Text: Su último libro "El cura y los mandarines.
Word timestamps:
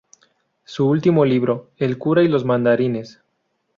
Su 0.63 0.87
último 0.89 1.25
libro 1.25 1.69
"El 1.77 1.99
cura 1.99 2.23
y 2.23 2.27
los 2.27 2.43
mandarines. 2.43 3.21